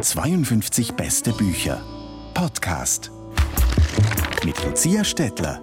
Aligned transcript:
52 0.00 0.92
beste 0.92 1.32
Bücher. 1.32 1.82
Podcast. 2.32 3.10
Mit 4.42 4.64
Lucia 4.64 5.04
Stettler. 5.04 5.60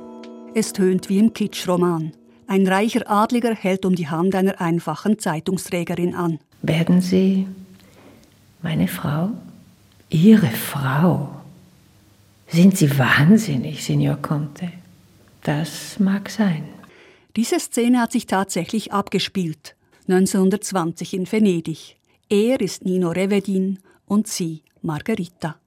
Es 0.53 0.71
tönt 0.71 1.09
wie 1.09 1.17
im 1.17 1.33
Kitschroman. 1.33 2.11
Ein 2.45 2.67
reicher 2.67 3.09
Adliger 3.09 3.55
hält 3.55 3.85
um 3.85 3.95
die 3.95 4.07
Hand 4.07 4.35
einer 4.35 4.61
einfachen 4.61 5.17
Zeitungsträgerin 5.17 6.13
an. 6.13 6.37
Werden 6.61 7.01
Sie 7.01 7.47
meine 8.61 8.87
Frau? 8.87 9.31
Ihre 10.09 10.49
Frau? 10.49 11.29
Sind 12.49 12.77
Sie 12.77 12.99
wahnsinnig, 12.99 13.83
Signor 13.83 14.17
Conte? 14.17 14.71
Das 15.43 15.97
mag 15.99 16.29
sein. 16.29 16.65
Diese 17.35 17.59
Szene 17.59 17.99
hat 17.99 18.11
sich 18.11 18.27
tatsächlich 18.27 18.93
abgespielt. 18.93 19.75
1920 20.07 21.15
in 21.15 21.31
Venedig. 21.31 21.97
Er 22.33 22.61
ist 22.61 22.85
Nino 22.85 23.09
Revedin 23.09 23.79
und 24.05 24.25
sie 24.25 24.63
Margherita. 24.81 25.57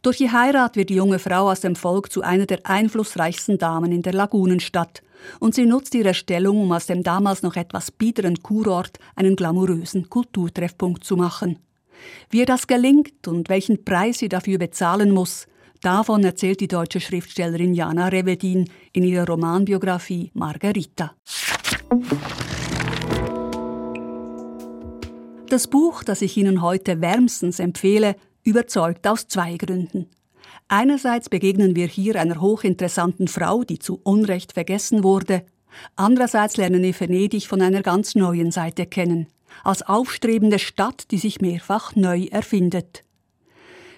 Durch 0.00 0.16
die 0.16 0.32
Heirat 0.32 0.76
wird 0.76 0.88
die 0.88 0.94
junge 0.94 1.18
Frau 1.18 1.50
aus 1.50 1.60
dem 1.60 1.76
Volk 1.76 2.10
zu 2.10 2.22
einer 2.22 2.46
der 2.46 2.60
einflussreichsten 2.64 3.58
Damen 3.58 3.92
in 3.92 4.00
der 4.00 4.14
Lagunenstadt 4.14 5.02
und 5.40 5.54
sie 5.54 5.66
nutzt 5.66 5.94
ihre 5.94 6.14
Stellung, 6.14 6.62
um 6.62 6.72
aus 6.72 6.86
dem 6.86 7.02
damals 7.02 7.42
noch 7.42 7.56
etwas 7.56 7.90
biederen 7.90 8.42
Kurort 8.42 8.98
einen 9.14 9.36
glamourösen 9.36 10.08
Kulturtreffpunkt 10.08 11.04
zu 11.04 11.18
machen. 11.18 11.58
Wie 12.30 12.38
ihr 12.38 12.46
das 12.46 12.66
gelingt 12.66 13.28
und 13.28 13.50
welchen 13.50 13.84
Preis 13.84 14.20
sie 14.20 14.30
dafür 14.30 14.56
bezahlen 14.56 15.10
muss, 15.10 15.46
davon 15.82 16.24
erzählt 16.24 16.60
die 16.60 16.68
deutsche 16.68 17.00
Schriftstellerin 17.00 17.74
Jana 17.74 18.08
Revedin 18.08 18.70
in 18.94 19.04
ihrer 19.04 19.26
Romanbiografie 19.26 20.30
Margherita. 20.32 21.14
Das 25.48 25.68
Buch, 25.68 26.02
das 26.02 26.22
ich 26.22 26.36
Ihnen 26.38 26.62
heute 26.62 27.02
wärmstens 27.02 27.58
empfehle, 27.58 28.16
überzeugt 28.44 29.06
aus 29.06 29.28
zwei 29.28 29.56
Gründen. 29.56 30.08
Einerseits 30.68 31.28
begegnen 31.28 31.76
wir 31.76 31.86
hier 31.86 32.18
einer 32.18 32.40
hochinteressanten 32.40 33.28
Frau, 33.28 33.62
die 33.62 33.78
zu 33.78 34.00
Unrecht 34.02 34.54
vergessen 34.54 35.04
wurde. 35.04 35.44
Andererseits 35.96 36.56
lernen 36.56 36.82
wir 36.82 36.98
Venedig 36.98 37.46
von 37.46 37.60
einer 37.60 37.82
ganz 37.82 38.14
neuen 38.14 38.52
Seite 38.52 38.86
kennen, 38.86 39.26
als 39.62 39.82
aufstrebende 39.82 40.58
Stadt, 40.58 41.10
die 41.10 41.18
sich 41.18 41.42
mehrfach 41.42 41.94
neu 41.94 42.24
erfindet. 42.30 43.04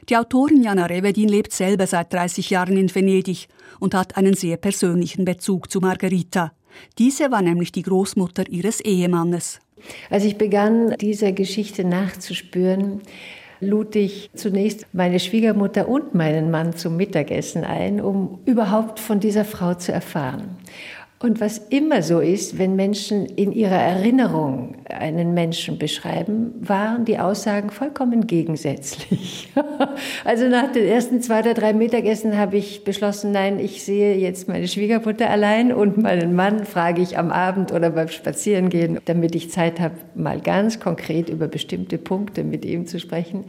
Die 0.08 0.16
Autorin 0.16 0.62
Jana 0.62 0.86
Revedin 0.86 1.28
lebt 1.28 1.52
selber 1.52 1.86
seit 1.86 2.12
30 2.12 2.50
Jahren 2.50 2.76
in 2.76 2.92
Venedig 2.92 3.48
und 3.78 3.94
hat 3.94 4.16
einen 4.16 4.34
sehr 4.34 4.56
persönlichen 4.56 5.24
Bezug 5.24 5.70
zu 5.70 5.80
Margherita. 5.80 6.52
Diese 6.98 7.30
war 7.30 7.42
nämlich 7.42 7.70
die 7.72 7.82
Großmutter 7.82 8.48
ihres 8.48 8.80
Ehemannes. 8.80 9.60
Als 10.10 10.24
ich 10.24 10.38
begann, 10.38 10.96
dieser 10.98 11.32
Geschichte 11.32 11.84
nachzuspüren, 11.84 13.02
lud 13.60 13.96
ich 13.96 14.30
zunächst 14.34 14.86
meine 14.92 15.20
Schwiegermutter 15.20 15.88
und 15.88 16.14
meinen 16.14 16.50
Mann 16.50 16.76
zum 16.76 16.96
Mittagessen 16.96 17.64
ein, 17.64 18.00
um 18.00 18.40
überhaupt 18.44 19.00
von 19.00 19.20
dieser 19.20 19.44
Frau 19.44 19.74
zu 19.74 19.92
erfahren. 19.92 20.56
Und 21.18 21.40
was 21.40 21.56
immer 21.70 22.02
so 22.02 22.20
ist, 22.20 22.58
wenn 22.58 22.76
Menschen 22.76 23.24
in 23.24 23.50
ihrer 23.50 23.80
Erinnerung 23.80 24.74
einen 24.90 25.32
Menschen 25.32 25.78
beschreiben, 25.78 26.52
waren 26.60 27.06
die 27.06 27.18
Aussagen 27.18 27.70
vollkommen 27.70 28.26
gegensätzlich. 28.26 29.50
also 30.26 30.46
nach 30.48 30.70
den 30.72 30.86
ersten 30.86 31.22
zwei 31.22 31.40
oder 31.40 31.54
drei 31.54 31.72
Mittagessen 31.72 32.36
habe 32.36 32.58
ich 32.58 32.84
beschlossen, 32.84 33.32
nein, 33.32 33.58
ich 33.58 33.82
sehe 33.82 34.18
jetzt 34.18 34.46
meine 34.46 34.68
Schwiegermutter 34.68 35.30
allein 35.30 35.72
und 35.72 35.96
meinen 35.96 36.34
Mann 36.34 36.66
frage 36.66 37.00
ich 37.00 37.16
am 37.16 37.30
Abend 37.30 37.72
oder 37.72 37.88
beim 37.88 38.08
Spazierengehen, 38.08 39.00
damit 39.06 39.34
ich 39.34 39.50
Zeit 39.50 39.80
habe, 39.80 39.94
mal 40.14 40.40
ganz 40.40 40.80
konkret 40.80 41.30
über 41.30 41.48
bestimmte 41.48 41.96
Punkte 41.96 42.44
mit 42.44 42.66
ihm 42.66 42.86
zu 42.86 43.00
sprechen. 43.00 43.44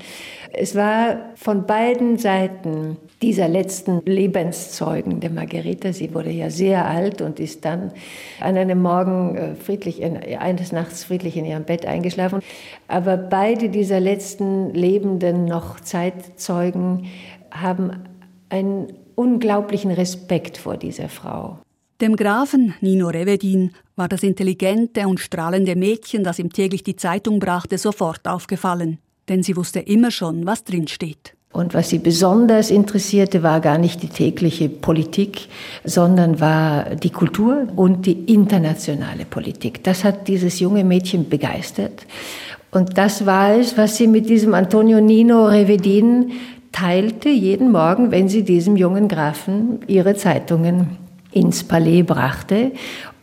Es 0.53 0.73
war 0.73 1.33
von 1.35 1.65
beiden 1.65 2.17
Seiten 2.17 2.95
dieser 3.21 3.49
letzten 3.49 4.01
Lebenszeugen 4.05 5.19
der 5.19 5.31
Margareta. 5.31 5.91
Sie 5.91 6.13
wurde 6.13 6.29
ja 6.29 6.49
sehr 6.49 6.85
alt 6.85 7.21
und 7.21 7.41
ist 7.41 7.56
dann 7.61 7.91
an 8.39 8.57
einem 8.57 8.81
Morgen 8.81 9.35
äh, 9.35 9.55
friedlich, 9.55 10.01
in, 10.01 10.17
eines 10.17 10.71
Nachts 10.71 11.03
friedlich 11.03 11.37
in 11.37 11.45
ihrem 11.45 11.63
Bett 11.63 11.85
eingeschlafen. 11.85 12.41
Aber 12.87 13.17
beide 13.17 13.69
dieser 13.69 13.99
letzten 13.99 14.73
lebenden 14.73 15.45
noch 15.45 15.79
Zeitzeugen 15.79 17.07
haben 17.51 18.03
einen 18.49 18.93
unglaublichen 19.15 19.91
Respekt 19.91 20.57
vor 20.57 20.77
dieser 20.77 21.09
Frau. 21.09 21.59
Dem 21.99 22.15
Grafen 22.15 22.75
Nino 22.81 23.07
Revedin 23.07 23.71
war 23.95 24.07
das 24.07 24.21
intelligente 24.21 25.07
und 25.07 25.19
strahlende 25.19 25.75
Mädchen, 25.75 26.23
das 26.23 26.37
ihm 26.37 26.53
täglich 26.53 26.83
die 26.83 26.95
Zeitung 26.95 27.39
brachte, 27.39 27.79
sofort 27.79 28.27
aufgefallen, 28.27 28.99
denn 29.29 29.41
sie 29.41 29.55
wusste 29.55 29.79
immer 29.79 30.11
schon, 30.11 30.45
was 30.45 30.63
drinsteht. 30.63 31.36
Und 31.57 31.73
was 31.73 31.89
sie 31.89 31.97
besonders 31.97 32.69
interessierte, 32.69 33.41
war 33.41 33.61
gar 33.61 33.79
nicht 33.79 34.03
die 34.03 34.09
tägliche 34.09 34.69
Politik, 34.69 35.47
sondern 35.83 36.39
war 36.39 36.93
die 36.93 37.09
Kultur 37.09 37.67
und 37.75 38.05
die 38.05 38.31
internationale 38.31 39.25
Politik. 39.25 39.83
Das 39.83 40.03
hat 40.03 40.27
dieses 40.27 40.59
junge 40.59 40.83
Mädchen 40.83 41.29
begeistert. 41.29 42.05
Und 42.69 42.99
das 42.99 43.25
war 43.25 43.55
es, 43.55 43.75
was 43.75 43.97
sie 43.97 44.05
mit 44.05 44.29
diesem 44.29 44.53
Antonio 44.53 45.01
Nino 45.01 45.47
Revedin 45.47 46.33
teilte 46.71 47.29
jeden 47.29 47.71
Morgen, 47.71 48.11
wenn 48.11 48.29
sie 48.29 48.43
diesem 48.43 48.75
jungen 48.75 49.07
Grafen 49.07 49.79
ihre 49.87 50.13
Zeitungen 50.13 50.97
ins 51.31 51.63
Palais 51.63 52.03
brachte. 52.03 52.71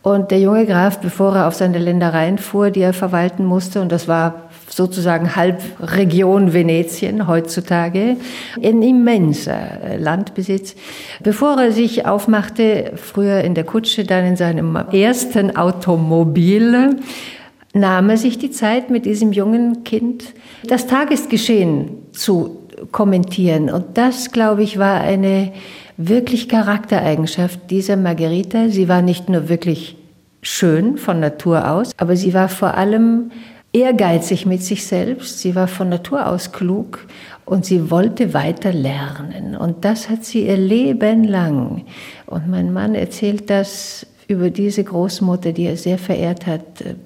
Und 0.01 0.31
der 0.31 0.41
junge 0.41 0.65
Graf, 0.65 0.99
bevor 0.99 1.37
er 1.37 1.47
auf 1.47 1.55
seine 1.55 1.79
Ländereien 1.79 2.37
fuhr, 2.37 2.69
die 2.69 2.81
er 2.81 2.91
verwalten 2.91 3.45
musste, 3.45 3.79
und 3.79 3.93
das 3.93 4.09
war 4.09 4.44
sozusagen 4.69 5.35
Halbregion 5.35 6.53
Venetien 6.53 7.27
heutzutage, 7.27 8.17
ein 8.61 8.81
immenser 8.81 9.83
äh, 9.83 9.97
Landbesitz. 9.97 10.75
Bevor 11.23 11.57
er 11.61 11.71
sich 11.71 12.05
aufmachte, 12.05 12.93
früher 12.95 13.41
in 13.41 13.53
der 13.53 13.63
Kutsche, 13.63 14.03
dann 14.03 14.25
in 14.25 14.35
seinem 14.35 14.75
ersten 14.75 15.55
Automobil, 15.55 16.97
nahm 17.73 18.09
er 18.09 18.17
sich 18.17 18.37
die 18.37 18.51
Zeit, 18.51 18.89
mit 18.89 19.05
diesem 19.05 19.33
jungen 19.33 19.83
Kind 19.83 20.33
das 20.67 20.87
Tagesgeschehen 20.87 21.89
zu 22.13 22.61
kommentieren. 22.91 23.69
Und 23.69 23.97
das, 23.97 24.31
glaube 24.31 24.63
ich, 24.63 24.79
war 24.79 25.01
eine 25.01 25.51
wirklich 25.97 26.49
Charaktereigenschaft 26.49 27.69
dieser 27.69 27.97
Margherita. 27.97 28.69
Sie 28.69 28.87
war 28.87 29.01
nicht 29.01 29.29
nur 29.29 29.49
wirklich 29.49 29.97
schön 30.41 30.97
von 30.97 31.19
Natur 31.19 31.69
aus, 31.69 31.91
aber 31.97 32.15
sie 32.15 32.33
war 32.33 32.49
vor 32.49 32.75
allem 32.75 33.31
ehrgeizig 33.75 34.45
mit 34.45 34.63
sich 34.63 34.85
selbst. 34.85 35.39
Sie 35.39 35.53
war 35.53 35.67
von 35.67 35.89
Natur 35.89 36.27
aus 36.27 36.51
klug 36.53 37.05
und 37.43 37.65
sie 37.65 37.91
wollte 37.91 38.33
weiter 38.33 38.71
lernen. 38.71 39.55
Und 39.55 39.83
das 39.83 40.09
hat 40.09 40.23
sie 40.23 40.47
ihr 40.47 40.57
Leben 40.57 41.25
lang. 41.25 41.83
Und 42.25 42.47
mein 42.47 42.71
Mann 42.71 42.95
erzählt 42.95 43.49
das 43.49 44.07
über 44.27 44.49
diese 44.49 44.83
Großmutter, 44.83 45.51
die 45.51 45.65
er 45.65 45.77
sehr 45.77 45.97
verehrt 45.97 46.47
hat, 46.47 46.63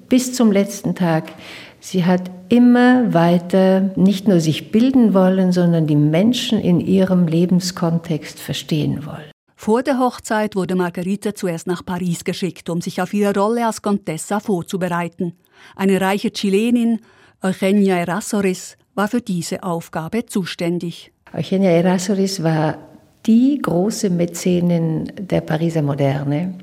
bis 0.08 0.32
zum 0.32 0.52
letzten 0.52 0.94
Tag. 0.94 1.32
Sie 1.80 2.04
hat 2.04 2.30
immer 2.48 3.12
weiter 3.12 3.90
nicht 3.96 4.28
nur 4.28 4.40
sich 4.40 4.70
bilden 4.70 5.12
wollen, 5.12 5.52
sondern 5.52 5.86
die 5.86 5.96
Menschen 5.96 6.60
in 6.60 6.80
ihrem 6.80 7.26
Lebenskontext 7.26 8.38
verstehen 8.38 9.04
wollen. 9.04 9.30
Vor 9.62 9.82
der 9.82 9.98
Hochzeit 9.98 10.56
wurde 10.56 10.74
Margarita 10.74 11.34
zuerst 11.34 11.66
nach 11.66 11.84
Paris 11.84 12.24
geschickt, 12.24 12.70
um 12.70 12.80
sich 12.80 13.02
auf 13.02 13.12
ihre 13.12 13.38
Rolle 13.38 13.66
als 13.66 13.82
Contessa 13.82 14.40
vorzubereiten. 14.40 15.34
Eine 15.76 16.00
reiche 16.00 16.30
Chilenin, 16.32 17.00
Eugenia 17.42 17.96
Erasoris, 17.96 18.78
war 18.94 19.08
für 19.08 19.20
diese 19.20 19.62
Aufgabe 19.62 20.24
zuständig. 20.24 21.12
Eugenia 21.34 21.72
Erasoris 21.72 22.42
war 22.42 22.78
die 23.26 23.58
große 23.60 24.08
Mäzenin 24.08 25.12
der 25.20 25.42
Pariser 25.42 25.82
Moderne 25.82 26.54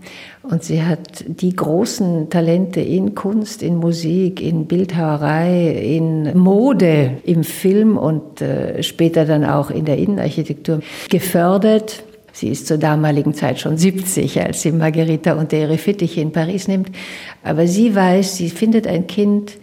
und 0.42 0.64
sie 0.64 0.82
hat 0.82 1.24
die 1.28 1.56
großen 1.56 2.32
Talente 2.32 2.82
in 2.82 3.14
Kunst, 3.14 3.62
in 3.62 3.76
Musik, 3.76 4.42
in 4.42 4.66
Bildhauerei, 4.66 5.70
in 5.70 6.36
Mode, 6.36 7.22
im 7.26 7.44
Film 7.44 7.96
und 7.96 8.42
äh, 8.42 8.82
später 8.82 9.26
dann 9.26 9.46
auch 9.46 9.70
in 9.70 9.86
der 9.86 10.00
Innenarchitektur 10.00 10.80
gefördert. 11.12 12.04
Sie 12.38 12.50
ist 12.50 12.68
zur 12.68 12.78
damaligen 12.78 13.34
Zeit 13.34 13.60
schon 13.60 13.78
70, 13.80 14.40
als 14.40 14.62
sie 14.62 14.72
Margherita 14.72 15.34
unter 15.34 15.58
ihre 15.58 15.80
Fittiche 15.80 16.22
in 16.22 16.32
Paris 16.32 16.68
nimmt. 16.68 16.92
Aber 17.44 17.66
sie 17.66 17.96
weiß, 17.96 18.38
sie 18.38 18.52
findet 18.52 18.86
ein 18.86 19.08
Kind, 19.08 19.54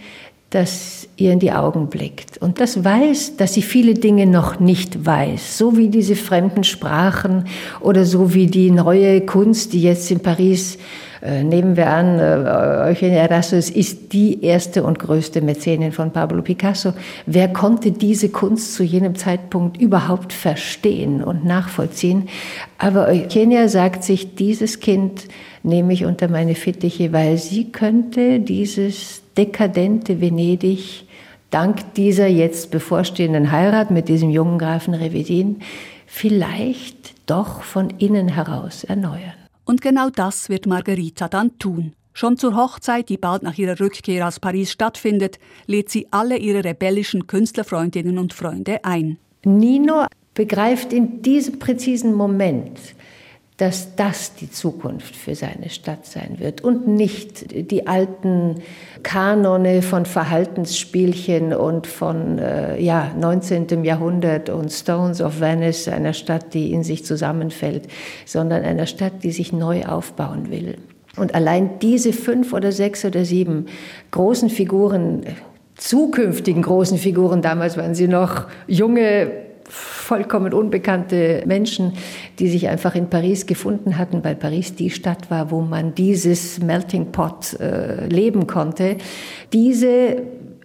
das 0.50 1.06
ihr 1.16 1.30
in 1.32 1.38
die 1.38 1.52
Augen 1.52 1.86
blickt 1.86 2.38
und 2.38 2.60
das 2.60 2.82
weiß, 2.82 3.36
dass 3.36 3.54
sie 3.54 3.62
viele 3.62 3.94
Dinge 3.94 4.26
noch 4.26 4.58
nicht 4.58 5.06
weiß, 5.06 5.56
so 5.56 5.76
wie 5.76 5.88
diese 5.88 6.16
fremden 6.16 6.64
Sprachen 6.64 7.46
oder 7.80 8.04
so 8.04 8.34
wie 8.34 8.46
die 8.46 8.72
neue 8.72 9.20
Kunst, 9.20 9.72
die 9.72 9.82
jetzt 9.82 10.10
in 10.10 10.20
Paris 10.20 10.78
nehmen 11.24 11.76
wir 11.76 11.88
an, 11.88 12.18
äh, 12.18 12.90
Eugenia 12.90 13.22
Erasmus 13.22 13.70
ist 13.70 14.12
die 14.12 14.44
erste 14.44 14.84
und 14.84 14.98
größte 14.98 15.40
Mäzenin 15.40 15.90
von 15.92 16.10
Pablo 16.10 16.42
Picasso. 16.42 16.92
Wer 17.24 17.48
konnte 17.48 17.92
diese 17.92 18.28
Kunst 18.28 18.74
zu 18.74 18.82
jenem 18.82 19.14
Zeitpunkt 19.14 19.78
überhaupt 19.78 20.34
verstehen 20.34 21.24
und 21.24 21.44
nachvollziehen? 21.44 22.28
Aber 22.76 23.08
Eugenia 23.08 23.68
sagt 23.68 24.04
sich, 24.04 24.34
dieses 24.34 24.80
Kind 24.80 25.28
nehme 25.62 25.94
ich 25.94 26.04
unter 26.04 26.28
meine 26.28 26.54
Fittiche, 26.54 27.12
weil 27.14 27.38
sie 27.38 27.72
könnte 27.72 28.40
dieses 28.40 29.22
dekadente 29.36 30.20
Venedig 30.20 31.06
dank 31.50 31.94
dieser 31.94 32.26
jetzt 32.26 32.70
bevorstehenden 32.70 33.50
Heirat 33.50 33.90
mit 33.90 34.08
diesem 34.08 34.28
jungen 34.28 34.58
Grafen 34.58 34.92
Revedin 34.92 35.60
vielleicht 36.06 37.14
doch 37.26 37.62
von 37.62 37.90
innen 37.98 38.28
heraus 38.28 38.84
erneuern. 38.84 39.43
Und 39.64 39.80
genau 39.80 40.10
das 40.10 40.48
wird 40.48 40.66
Margarita 40.66 41.28
dann 41.28 41.58
tun. 41.58 41.94
Schon 42.12 42.36
zur 42.36 42.54
Hochzeit, 42.54 43.08
die 43.08 43.16
bald 43.16 43.42
nach 43.42 43.58
ihrer 43.58 43.80
Rückkehr 43.80 44.28
aus 44.28 44.38
Paris 44.38 44.70
stattfindet, 44.70 45.38
lädt 45.66 45.90
sie 45.90 46.06
alle 46.12 46.36
ihre 46.36 46.62
rebellischen 46.62 47.26
Künstlerfreundinnen 47.26 48.18
und 48.18 48.32
Freunde 48.32 48.84
ein. 48.84 49.18
Nino 49.44 50.06
begreift 50.32 50.92
in 50.92 51.22
diesem 51.22 51.58
präzisen 51.58 52.14
Moment, 52.14 52.78
dass 53.56 53.94
das 53.94 54.34
die 54.34 54.50
Zukunft 54.50 55.14
für 55.14 55.36
seine 55.36 55.70
Stadt 55.70 56.06
sein 56.06 56.38
wird 56.40 56.62
und 56.62 56.88
nicht 56.88 57.70
die 57.70 57.86
alten 57.86 58.56
Kanone 59.04 59.80
von 59.82 60.06
Verhaltensspielchen 60.06 61.54
und 61.54 61.86
von 61.86 62.38
äh, 62.38 62.80
ja, 62.80 63.12
19. 63.16 63.84
Jahrhundert 63.84 64.50
und 64.50 64.72
Stones 64.72 65.20
of 65.20 65.40
Venice, 65.40 65.86
einer 65.86 66.14
Stadt, 66.14 66.52
die 66.52 66.72
in 66.72 66.82
sich 66.82 67.04
zusammenfällt, 67.04 67.86
sondern 68.26 68.64
einer 68.64 68.86
Stadt, 68.86 69.22
die 69.22 69.30
sich 69.30 69.52
neu 69.52 69.84
aufbauen 69.84 70.50
will. 70.50 70.76
Und 71.16 71.36
allein 71.36 71.78
diese 71.78 72.12
fünf 72.12 72.52
oder 72.52 72.72
sechs 72.72 73.04
oder 73.04 73.24
sieben 73.24 73.66
großen 74.10 74.50
Figuren, 74.50 75.26
zukünftigen 75.76 76.62
großen 76.62 76.98
Figuren, 76.98 77.40
damals 77.40 77.76
waren 77.76 77.94
sie 77.94 78.08
noch 78.08 78.48
junge 78.66 79.43
vollkommen 80.04 80.52
unbekannte 80.52 81.42
Menschen, 81.46 81.94
die 82.38 82.48
sich 82.48 82.68
einfach 82.68 82.94
in 82.94 83.08
Paris 83.08 83.46
gefunden 83.46 83.96
hatten, 83.96 84.22
weil 84.22 84.34
Paris 84.34 84.74
die 84.74 84.90
Stadt 84.90 85.30
war, 85.30 85.50
wo 85.50 85.62
man 85.62 85.94
dieses 85.94 86.60
Melting 86.60 87.10
Pot 87.10 87.58
äh, 87.58 88.06
leben 88.06 88.46
konnte. 88.46 88.98
Diese 89.52 90.22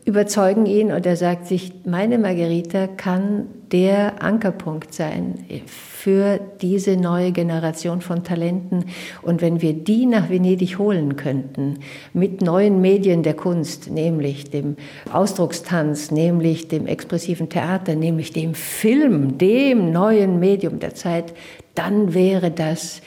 überzeugen 0.09 0.65
ihn 0.65 0.91
und 0.91 1.06
er 1.06 1.15
sagt 1.15 1.45
sich, 1.45 1.71
meine 1.85 2.17
Margarita 2.17 2.88
kann 2.88 3.45
der 3.71 4.23
Ankerpunkt 4.23 4.91
sein 4.91 5.45
für 5.67 6.39
diese 6.61 6.97
neue 6.97 7.31
Generation 7.31 8.01
von 8.01 8.23
Talenten. 8.23 8.85
Und 9.21 9.41
wenn 9.44 9.61
wir 9.61 9.73
die 9.73 10.07
nach 10.07 10.31
Venedig 10.31 10.79
holen 10.79 11.15
könnten, 11.15 11.75
mit 12.13 12.41
neuen 12.41 12.81
Medien 12.81 13.21
der 13.21 13.35
Kunst, 13.35 13.91
nämlich 13.91 14.50
dem 14.50 14.77
Ausdruckstanz, 15.13 16.09
nämlich 16.09 16.67
dem 16.67 16.88
expressiven 16.88 17.50
Theater, 17.50 17.94
nämlich 17.94 18.33
dem 18.33 18.56
Film, 18.56 19.38
dem 19.38 19.91
neuen 19.91 20.39
Medium 20.39 20.79
der 20.79 20.95
Zeit, 20.95 21.35
dann 21.75 22.15
wäre 22.15 22.50
das 22.50 23.03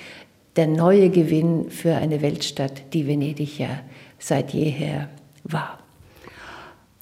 der 0.55 0.69
neue 0.69 1.11
Gewinn 1.11 1.69
für 1.71 1.97
eine 1.97 2.23
Weltstadt, 2.23 2.93
die 2.93 3.09
Venedig 3.09 3.59
ja 3.59 3.81
seit 4.21 4.53
jeher 4.53 5.09
war. 5.43 5.82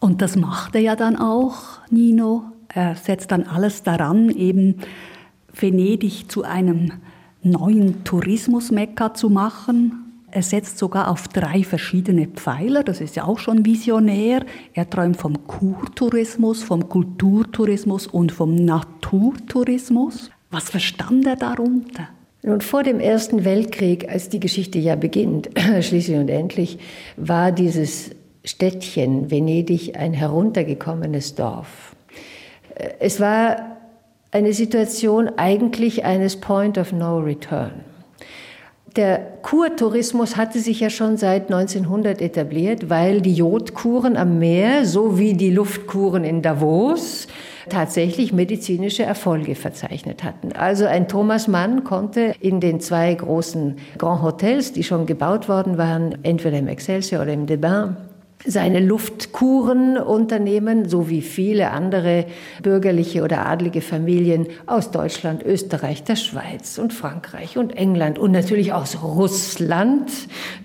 Und 0.00 0.23
das 0.23 0.35
macht 0.35 0.75
er 0.75 0.81
ja 0.81 0.97
dann 0.97 1.17
auch, 1.17 1.79
Nino. 1.91 2.44
Er 2.69 2.97
setzt 2.97 3.31
dann 3.31 3.44
alles 3.44 3.82
daran, 3.82 4.31
eben 4.31 4.76
Venedig 5.52 6.31
zu 6.31 6.43
einem 6.43 6.93
neuen 7.43 8.02
Tourismusmekka 8.05 9.14
zu 9.14 9.29
machen. 9.29 10.23
Er 10.31 10.43
setzt 10.43 10.79
sogar 10.79 11.11
auf 11.11 11.29
drei 11.29 11.64
verschiedene 11.64 12.29
Pfeiler, 12.29 12.85
das 12.85 13.00
ist 13.00 13.17
ja 13.17 13.25
auch 13.25 13.38
schon 13.38 13.67
visionär. 13.67 14.47
Er 14.75 14.88
träumt 14.88 15.17
vom 15.17 15.47
Kurtourismus, 15.47 16.62
vom 16.62 16.88
Kulturtourismus 16.88 18.06
und 18.06 18.31
vom 18.31 18.55
Naturtourismus. 18.55 20.31
Was 20.50 20.70
verstand 20.70 21.26
er 21.26 21.37
darunter? 21.37 22.08
Nun, 22.43 22.61
vor 22.61 22.85
dem 22.85 23.00
Ersten 23.00 23.44
Weltkrieg, 23.44 24.08
als 24.08 24.29
die 24.29 24.41
Geschichte 24.41 24.79
ja 24.79 24.94
beginnt, 24.94 25.50
schließlich 25.81 26.17
und 26.17 26.31
endlich, 26.31 26.79
war 27.17 27.52
dieses 27.52 28.12
Städtchen 28.45 29.31
Venedig 29.31 29.97
ein 29.97 30.13
heruntergekommenes 30.13 31.35
Dorf. 31.35 31.95
Es 32.99 33.21
war 33.21 33.77
eine 34.31 34.53
Situation 34.53 35.31
eigentlich 35.37 36.05
eines 36.05 36.37
Point 36.37 36.79
of 36.79 36.93
No 36.93 37.19
Return. 37.19 37.85
Der 38.97 39.19
Kurtourismus 39.43 40.37
hatte 40.37 40.59
sich 40.59 40.81
ja 40.81 40.91
schon 40.91 41.17
seit 41.17 41.53
1900 41.53 42.21
etabliert, 42.21 42.91
weil 42.91 43.21
die 43.21 43.35
Jodkuren 43.35 44.17
am 44.17 44.41
Meer 44.41 44.85
sowie 44.85 45.35
die 45.35 45.51
Luftkuren 45.51 46.25
in 46.25 46.43
Davos 46.43 47.29
tatsächlich 47.69 48.33
medizinische 48.33 49.05
Erfolge 49.05 49.55
verzeichnet 49.55 50.25
hatten. 50.25 50.53
Also 50.53 50.87
ein 50.87 51.07
Thomas 51.07 51.47
Mann 51.47 51.85
konnte 51.85 52.35
in 52.41 52.59
den 52.59 52.81
zwei 52.81 53.15
großen 53.15 53.77
Grand 53.97 54.23
Hotels, 54.23 54.73
die 54.73 54.83
schon 54.83 55.07
gebaut 55.07 55.49
worden 55.49 55.79
waren, 55.79 56.19
entweder 56.25 56.59
im 56.59 56.67
Excelsior 56.67 57.23
oder 57.23 57.33
im 57.33 57.47
Debain, 57.47 57.97
seine 58.47 58.81
Luftkuren 58.81 59.99
unternehmen, 59.99 60.89
so 60.89 61.11
wie 61.11 61.21
viele 61.21 61.71
andere 61.71 62.25
bürgerliche 62.63 63.23
oder 63.23 63.47
adlige 63.47 63.83
Familien 63.83 64.47
aus 64.65 64.91
Deutschland, 64.91 65.43
Österreich, 65.43 66.05
der 66.05 66.17
Schweiz 66.17 66.79
und 66.79 66.95
Frankreich 66.95 67.59
und 67.59 67.77
England 67.77 68.19
und 68.19 68.33
natürlich 68.33 68.73
aus 68.73 69.03
Russland, 69.03 70.11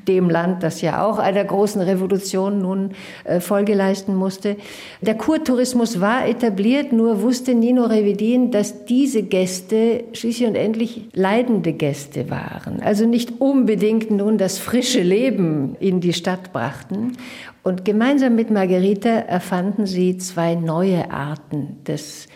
dem 0.08 0.30
Land, 0.30 0.64
das 0.64 0.82
ja 0.82 1.06
auch 1.06 1.20
einer 1.20 1.44
großen 1.44 1.82
Revolution 1.82 2.62
nun 2.62 2.92
äh, 3.26 3.42
Folge 3.42 3.74
leisten 3.74 4.16
musste. 4.16 4.56
Der 5.02 5.16
Kurtourismus 5.16 6.00
war 6.00 6.28
etabliert, 6.28 6.94
nur 6.94 7.22
wusste 7.22 7.56
Nino 7.56 7.84
Revedin, 7.86 8.52
dass 8.52 8.86
diese 8.86 9.24
Gäste 9.24 10.06
schließlich 10.14 10.48
und 10.48 10.56
endlich 10.56 11.10
leidende 11.14 11.74
Gäste 11.74 12.30
waren, 12.30 12.80
also 12.82 13.06
nicht 13.06 13.42
unbedingt 13.42 14.12
nun 14.12 14.38
das 14.38 14.60
frische 14.60 15.02
Leben 15.02 15.76
in 15.82 16.00
die 16.00 16.14
Stadt 16.14 16.54
brachten. 16.54 17.18
Und 17.66 17.84
gemeinsam 17.84 18.36
mit 18.36 18.52
Margarita 18.52 19.10
erfanden 19.10 19.88
sie 19.88 20.20
zwei 20.20 20.54
neue 20.54 21.10
Arten 21.10 21.84
des 21.84 22.28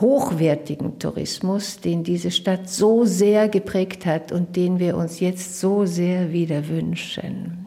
hochwertigen 0.00 1.00
Tourismus, 1.00 1.80
den 1.80 2.04
diese 2.04 2.30
Stadt 2.30 2.68
so 2.68 3.04
sehr 3.04 3.48
geprägt 3.48 4.06
hat 4.06 4.30
und 4.30 4.54
den 4.54 4.78
wir 4.78 4.96
uns 4.96 5.18
jetzt 5.18 5.58
so 5.58 5.86
sehr 5.86 6.30
wieder 6.30 6.68
wünschen. 6.68 7.66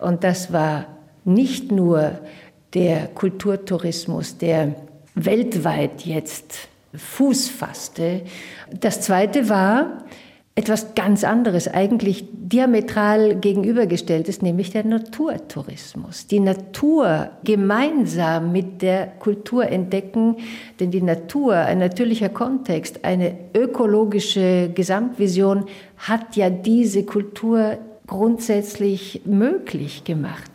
Und 0.00 0.22
das 0.22 0.52
war 0.52 0.86
nicht 1.24 1.72
nur 1.72 2.20
der 2.72 3.08
Kulturtourismus, 3.08 4.38
der 4.38 4.76
weltweit 5.16 6.02
jetzt 6.02 6.68
Fuß 6.94 7.48
fasste. 7.48 8.22
Das 8.78 9.00
zweite 9.00 9.48
war, 9.48 10.04
etwas 10.56 10.94
ganz 10.94 11.24
anderes, 11.24 11.66
eigentlich 11.66 12.26
diametral 12.30 13.34
gegenübergestellt 13.36 14.28
ist, 14.28 14.40
nämlich 14.42 14.70
der 14.70 14.84
Naturtourismus. 14.84 16.28
Die 16.28 16.38
Natur 16.38 17.30
gemeinsam 17.42 18.52
mit 18.52 18.80
der 18.80 19.08
Kultur 19.18 19.66
entdecken, 19.66 20.36
denn 20.78 20.92
die 20.92 21.02
Natur, 21.02 21.56
ein 21.56 21.78
natürlicher 21.78 22.28
Kontext, 22.28 23.04
eine 23.04 23.36
ökologische 23.52 24.70
Gesamtvision 24.72 25.64
hat 25.96 26.36
ja 26.36 26.50
diese 26.50 27.04
Kultur 27.04 27.78
grundsätzlich 28.06 29.22
möglich 29.24 30.04
gemacht. 30.04 30.50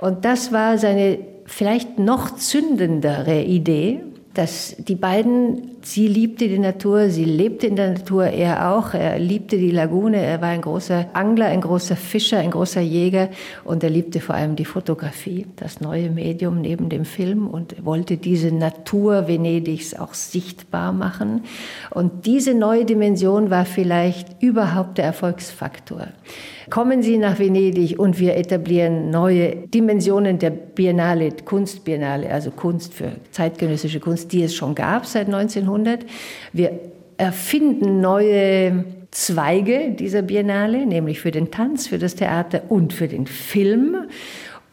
Und 0.00 0.24
das 0.24 0.52
war 0.52 0.76
seine 0.78 1.18
vielleicht 1.44 2.00
noch 2.00 2.34
zündendere 2.34 3.42
Idee, 3.42 4.00
dass 4.34 4.76
die 4.78 4.96
beiden, 4.96 5.75
sie 5.86 6.08
liebte 6.08 6.48
die 6.48 6.58
Natur, 6.58 7.10
sie 7.10 7.24
lebte 7.24 7.68
in 7.68 7.76
der 7.76 7.92
Natur, 7.92 8.24
er 8.24 8.72
auch, 8.72 8.92
er 8.92 9.20
liebte 9.20 9.56
die 9.56 9.70
Lagune, 9.70 10.20
er 10.20 10.40
war 10.40 10.48
ein 10.48 10.60
großer 10.60 11.10
Angler, 11.12 11.46
ein 11.46 11.60
großer 11.60 11.94
Fischer, 11.94 12.38
ein 12.38 12.50
großer 12.50 12.80
Jäger 12.80 13.28
und 13.64 13.84
er 13.84 13.90
liebte 13.90 14.20
vor 14.20 14.34
allem 14.34 14.56
die 14.56 14.64
Fotografie, 14.64 15.46
das 15.54 15.80
neue 15.80 16.10
Medium 16.10 16.60
neben 16.60 16.88
dem 16.88 17.04
Film 17.04 17.46
und 17.46 17.84
wollte 17.84 18.16
diese 18.16 18.52
Natur 18.52 19.28
Venedigs 19.28 19.94
auch 19.94 20.14
sichtbar 20.14 20.92
machen. 20.92 21.42
Und 21.90 22.26
diese 22.26 22.54
neue 22.54 22.84
Dimension 22.84 23.50
war 23.50 23.64
vielleicht 23.64 24.42
überhaupt 24.42 24.98
der 24.98 25.04
Erfolgsfaktor. 25.04 26.08
Kommen 26.68 27.00
Sie 27.00 27.16
nach 27.16 27.38
Venedig 27.38 27.96
und 27.96 28.18
wir 28.18 28.36
etablieren 28.36 29.10
neue 29.10 29.54
Dimensionen 29.68 30.40
der 30.40 30.50
Biennale, 30.50 31.30
Kunstbiennale, 31.44 32.28
also 32.28 32.50
Kunst 32.50 32.92
für 32.92 33.12
zeitgenössische 33.30 34.00
Kunst, 34.00 34.32
die 34.32 34.42
es 34.42 34.52
schon 34.52 34.74
gab 34.74 35.06
seit 35.06 35.26
1900. 35.26 35.75
Wir 36.52 36.78
erfinden 37.16 38.00
neue 38.00 38.84
Zweige 39.10 39.92
dieser 39.92 40.22
Biennale, 40.22 40.84
nämlich 40.84 41.20
für 41.20 41.30
den 41.30 41.50
Tanz, 41.50 41.86
für 41.86 41.98
das 41.98 42.16
Theater 42.16 42.62
und 42.68 42.92
für 42.92 43.08
den 43.08 43.26
Film. 43.26 44.08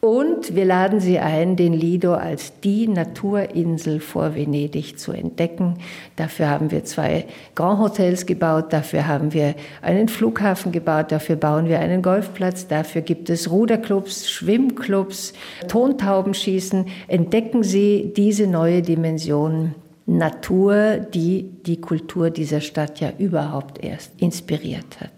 Und 0.03 0.53
wir 0.53 0.65
laden 0.65 1.00
Sie 1.00 1.17
ein, 1.19 1.55
den 1.55 1.72
Lido 1.72 2.13
als 2.13 2.60
die 2.60 2.89
Naturinsel 2.89 4.01
vor 4.01 4.36
Venedig 4.36 5.00
zu 5.00 5.13
entdecken. 5.13 5.75
Dafür 6.17 6.50
haben 6.50 6.72
wir 6.72 6.83
zwei 6.83 7.24
Grand 7.55 7.79
Hotels 7.79 8.25
gebaut, 8.25 8.74
dafür 8.74 9.07
haben 9.07 9.31
wir 9.31 9.55
einen 9.81 10.10
Flughafen 10.10 10.74
gebaut, 10.74 11.13
dafür 11.13 11.38
bauen 11.38 11.69
wir 11.69 11.79
einen 11.79 12.01
Golfplatz, 12.01 12.67
dafür 12.67 13.01
gibt 13.01 13.29
es 13.29 13.50
Ruderclubs, 13.50 14.29
Schwimmclubs, 14.29 15.31
Tontaubenschießen. 15.69 16.88
Entdecken 17.07 17.63
Sie 17.63 18.12
diese 18.13 18.45
neue 18.45 18.81
Dimension 18.81 19.74
Natur, 20.05 20.98
die 20.98 21.50
die 21.65 21.79
Kultur 21.79 22.29
dieser 22.29 22.62
Stadt 22.62 23.00
ja 23.00 23.12
überhaupt 23.17 23.83
erst 23.83 24.12
inspiriert 24.22 25.00
hat. 25.00 25.12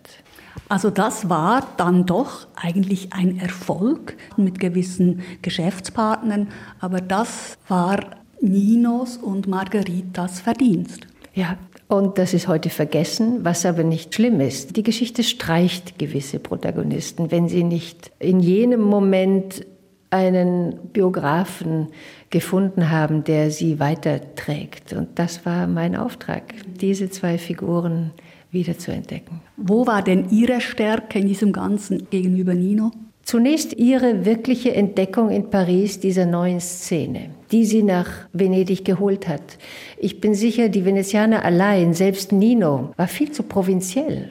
Also 0.70 0.90
das 0.90 1.30
war 1.30 1.68
dann 1.78 2.06
doch 2.06 2.48
eigentlich 2.56 3.14
ein 3.14 3.40
Erfolg 3.40 4.16
mit 4.38 4.60
gewissen 4.60 5.22
Geschäftspartnern, 5.42 6.48
aber 6.80 7.02
das 7.02 7.58
war 7.68 8.00
Ninos 8.42 9.18
und 9.18 9.48
Margaritas 9.48 10.40
Verdienst. 10.40 11.08
Ja, 11.34 11.58
und 11.88 12.18
das 12.18 12.34
ist 12.34 12.48
heute 12.48 12.70
vergessen, 12.70 13.44
was 13.44 13.66
aber 13.66 13.84
nicht 13.84 14.16
schlimm 14.16 14.40
ist. 14.40 14.76
Die 14.76 14.84
Geschichte 14.84 15.24
streicht 15.24 16.00
gewisse 16.00 16.40
Protagonisten, 16.40 17.30
wenn 17.30 17.48
sie 17.48 17.64
nicht 17.64 18.12
in 18.20 18.40
jenem 18.40 18.82
Moment 18.82 19.66
einen 20.10 20.78
Biografen 20.94 21.88
gefunden 22.30 22.90
haben, 22.90 23.24
der 23.24 23.52
sie 23.52 23.80
weiterträgt. 23.80 24.94
Und 24.94 25.20
das 25.20 25.46
war 25.46 25.68
mein 25.68 25.96
Auftrag, 25.96 26.44
diese 26.80 27.10
zwei 27.10 27.38
Figuren 27.38 28.12
wieder 28.52 28.78
zu 28.78 28.92
entdecken. 28.92 29.42
Wo 29.58 29.86
war 29.86 30.02
denn 30.02 30.30
Ihre 30.30 30.62
Stärke 30.62 31.20
in 31.20 31.28
diesem 31.28 31.52
Ganzen 31.52 32.10
gegenüber 32.10 32.54
Nino? 32.54 32.92
Zunächst 33.26 33.74
ihre 33.74 34.24
wirkliche 34.24 34.76
Entdeckung 34.76 35.32
in 35.32 35.50
Paris 35.50 36.00
dieser 36.00 36.28
neuen 36.28 36.60
Szene, 36.60 37.32
die 37.52 37.66
sie 37.66 37.82
nach 37.82 38.08
Venedig 38.34 38.86
geholt 38.86 39.28
hat. 39.28 39.58
Ich 39.98 40.22
bin 40.22 40.36
sicher, 40.36 40.70
die 40.70 40.86
Venezianer 40.86 41.44
allein, 41.44 41.96
selbst 41.96 42.32
Nino, 42.32 42.92
war 42.98 43.08
viel 43.08 43.32
zu 43.32 43.42
provinziell. 43.42 44.30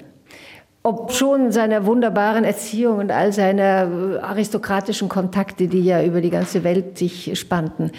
Ob 0.86 1.12
schon 1.12 1.50
seiner 1.50 1.86
wunderbaren 1.86 2.44
Erziehung 2.44 2.98
und 2.98 3.10
all 3.10 3.32
seiner 3.32 3.88
äh, 3.90 4.18
aristokratischen 4.18 5.08
Kontakte, 5.08 5.66
die 5.66 5.80
ja 5.80 6.04
über 6.04 6.20
die 6.20 6.28
ganze 6.28 6.62
Welt 6.62 6.98
sich 6.98 7.38
spannten. 7.40 7.90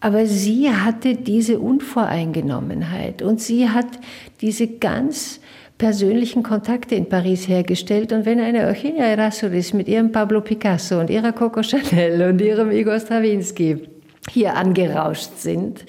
Aber 0.00 0.26
sie 0.26 0.68
hatte 0.68 1.14
diese 1.14 1.60
Unvoreingenommenheit 1.60 3.22
und 3.22 3.40
sie 3.40 3.68
hat 3.68 3.86
diese 4.40 4.66
ganz 4.66 5.38
persönlichen 5.78 6.42
Kontakte 6.42 6.96
in 6.96 7.08
Paris 7.08 7.46
hergestellt. 7.46 8.12
Und 8.12 8.26
wenn 8.26 8.40
eine 8.40 8.66
Eugenia 8.66 9.04
Errázuriz 9.04 9.72
mit 9.72 9.86
ihrem 9.86 10.10
Pablo 10.10 10.40
Picasso 10.40 10.98
und 10.98 11.10
ihrer 11.10 11.30
Coco 11.30 11.62
Chanel 11.62 12.28
und 12.28 12.40
ihrem 12.40 12.72
Igor 12.72 12.98
Stravinsky 12.98 13.88
hier 14.28 14.56
angerauscht 14.56 15.36
sind, 15.36 15.84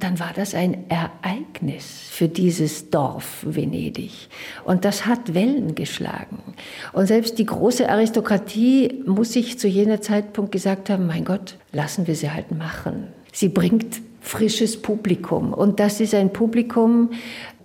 dann 0.00 0.18
war 0.20 0.32
das 0.34 0.54
ein 0.54 0.88
Ereignis 0.88 2.08
für 2.10 2.28
dieses 2.28 2.90
Dorf 2.90 3.44
Venedig. 3.46 4.28
Und 4.64 4.84
das 4.84 5.06
hat 5.06 5.34
Wellen 5.34 5.74
geschlagen. 5.74 6.42
Und 6.92 7.06
selbst 7.06 7.38
die 7.38 7.46
große 7.46 7.88
Aristokratie 7.88 9.02
muss 9.06 9.32
sich 9.32 9.58
zu 9.58 9.68
jener 9.68 10.00
Zeitpunkt 10.00 10.52
gesagt 10.52 10.90
haben, 10.90 11.06
mein 11.06 11.24
Gott, 11.24 11.56
lassen 11.72 12.06
wir 12.06 12.14
sie 12.14 12.30
halt 12.30 12.52
machen. 12.52 13.08
Sie 13.32 13.48
bringt 13.48 14.00
frisches 14.20 14.80
Publikum. 14.80 15.52
Und 15.52 15.80
das 15.80 16.00
ist 16.00 16.14
ein 16.14 16.32
Publikum, 16.32 17.10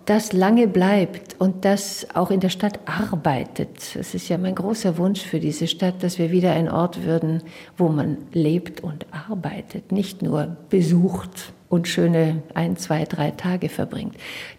das 0.05 0.33
lange 0.33 0.67
bleibt 0.67 1.39
und 1.39 1.65
das 1.65 2.07
auch 2.13 2.29
in 2.29 2.39
der 2.39 2.49
Stadt 2.49 2.79
arbeitet. 2.85 3.95
Es 3.97 4.13
ist 4.13 4.27
ja 4.27 4.37
mein 4.37 4.55
großer 4.55 4.97
Wunsch 4.97 5.21
für 5.21 5.39
diese 5.39 5.67
Stadt, 5.67 6.03
dass 6.03 6.19
wir 6.19 6.31
wieder 6.31 6.51
ein 6.51 6.69
Ort 6.69 7.03
würden, 7.05 7.41
wo 7.77 7.89
man 7.89 8.17
lebt 8.33 8.81
und 8.81 9.05
arbeitet, 9.11 9.91
nicht 9.91 10.21
nur 10.21 10.57
besucht 10.69 11.53
und 11.73 11.87
schöne 11.87 12.43
ein, 12.53 12.77
zwei, 12.77 13.03
drei 13.03 13.31
Tage 13.31 13.67
verbringt. 13.67 14.15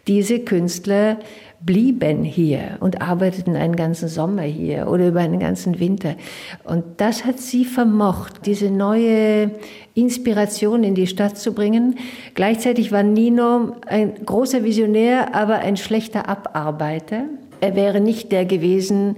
Diese 0.09 0.41
Künstler 0.41 1.19
blieben 1.61 2.25
hier 2.25 2.77
und 2.81 3.01
arbeiteten 3.01 3.55
einen 3.55 3.77
ganzen 3.77 4.09
Sommer 4.09 4.43
hier 4.43 4.89
oder 4.89 5.07
über 5.09 5.21
einen 5.21 5.39
ganzen 5.39 5.79
Winter. 5.79 6.17
Und 6.65 6.85
das 6.97 7.25
hat 7.25 7.39
sie 7.39 7.65
vermocht, 7.65 8.47
diese 8.47 8.69
neue 8.69 9.53
Inspiration 9.95 10.83
in 10.83 10.97
die 10.97 11.07
Stadt 11.07 11.39
zu 11.39 11.55
bringen. 11.55 11.99
Gleichzeitig 12.35 12.91
war 12.91 13.05
Nino 13.05 13.77
ein 13.87 14.15
großer 14.27 14.65
Visionär, 14.65 15.37
aber 15.37 15.61
ein 15.61 15.77
schlechter 15.77 16.29
Abarbeiter. 16.29 17.27
Er 17.61 17.77
wäre 17.77 18.01
nicht 18.01 18.33
der 18.33 18.45
gewesen, 18.45 19.17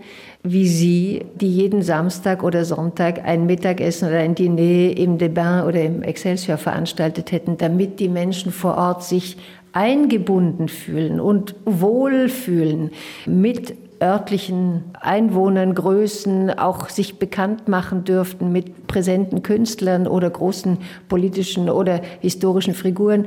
wie 0.53 0.69
Sie, 0.69 1.25
die 1.35 1.51
jeden 1.51 1.83
Samstag 1.83 2.43
oder 2.43 2.65
Sonntag 2.65 3.25
ein 3.25 3.47
Mittagessen 3.47 4.09
oder 4.09 4.19
ein 4.19 4.35
Diner 4.35 4.97
im 4.97 5.19
Debain 5.19 5.65
oder 5.65 5.83
im 5.83 6.03
Excelsior 6.03 6.59
veranstaltet 6.59 7.33
hätten, 7.33 7.59
damit 7.59 8.01
die 8.01 8.09
Menschen 8.09 8.53
vor 8.53 8.77
Ort 8.77 9.03
sich 9.05 9.37
eingebunden 9.73 10.69
fühlen 10.69 11.21
und 11.21 11.55
wohlfühlen 11.65 12.91
mit 13.27 13.75
örtlichen 14.01 14.85
Einwohnern, 15.01 15.75
Größen 15.75 16.51
auch 16.59 16.89
sich 16.89 17.19
bekannt 17.19 17.69
machen 17.69 18.05
dürften 18.05 18.53
mit 18.53 18.87
präsenten 18.87 19.43
Künstlern 19.43 20.07
oder 20.07 20.29
großen 20.31 20.79
politischen 21.09 21.71
oder 21.71 22.01
historischen 22.21 22.75
Figuren. 22.75 23.27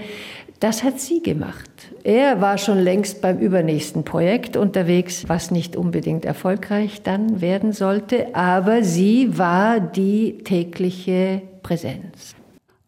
Das 0.60 0.84
hat 0.84 1.00
sie 1.00 1.22
gemacht. 1.22 1.70
Er 2.04 2.42
war 2.42 2.58
schon 2.58 2.80
längst 2.80 3.22
beim 3.22 3.40
übernächsten 3.40 4.04
Projekt 4.04 4.58
unterwegs, 4.58 5.30
was 5.30 5.52
nicht 5.52 5.78
unbedingt 5.78 6.26
erfolgreich 6.26 7.02
dann 7.02 7.40
werden 7.40 7.72
sollte, 7.72 8.36
aber 8.36 8.84
sie 8.84 9.38
war 9.38 9.80
die 9.80 10.40
tägliche 10.44 11.42
Präsenz. 11.64 12.36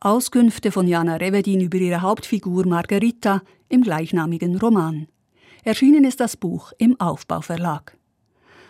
Auskünfte 0.01 0.71
von 0.71 0.85
Jana 0.85 1.15
Revedin 1.15 1.61
über 1.61 1.77
ihre 1.77 2.01
Hauptfigur 2.01 2.67
Margarita 2.67 3.41
im 3.69 3.83
gleichnamigen 3.83 4.57
Roman. 4.57 5.07
Erschienen 5.63 6.03
ist 6.03 6.19
das 6.19 6.35
Buch 6.35 6.73
im 6.77 6.99
Aufbauverlag. 6.99 7.95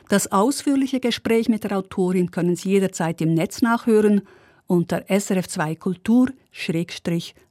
Das 0.09 0.31
ausführliche 0.31 0.99
Gespräch 0.99 1.49
mit 1.49 1.63
der 1.63 1.77
Autorin 1.77 2.29
können 2.29 2.55
Sie 2.55 2.69
jederzeit 2.69 3.21
im 3.21 3.33
Netz 3.33 3.61
nachhören 3.61 4.21
unter 4.71 5.01
SRF2 5.09 5.77
Kultur 5.77 6.29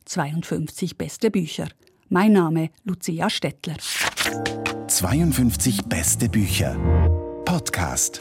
52 0.07 0.97
beste 0.97 1.31
Bücher. 1.31 1.69
Mein 2.09 2.33
Name 2.33 2.71
Lucia 2.85 3.29
Stettler. 3.29 3.77
52 4.89 5.85
beste 5.85 6.31
Bücher. 6.31 6.77
Podcast. 7.45 8.21